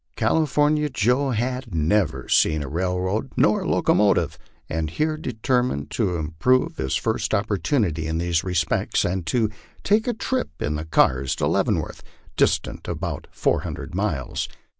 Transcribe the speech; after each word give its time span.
California 0.15 0.89
Joe 0.89 1.29
had 1.29 1.75
never 1.75 2.27
seen 2.27 2.63
a 2.63 2.67
railroad 2.67 3.31
nor 3.37 3.61
a 3.61 3.69
locomotive, 3.69 4.35
and 4.67 4.89
here 4.89 5.15
determined 5.15 5.91
to 5.91 6.15
improve 6.15 6.77
his 6.77 6.95
first 6.95 7.33
oppor 7.33 7.59
tunity 7.59 8.05
in 8.05 8.17
these 8.17 8.43
respects, 8.43 9.05
and 9.05 9.27
to 9.27 9.51
take 9.83 10.07
a 10.07 10.13
trip 10.15 10.59
in 10.59 10.73
the 10.73 10.85
cars 10.85 11.35
to 11.35 11.45
Leavenworth, 11.45 12.01
dis 12.35 12.57
tant 12.57 12.87
about 12.87 13.27
four 13.29 13.59
hundred 13.59 13.93
miles. 13.93 14.49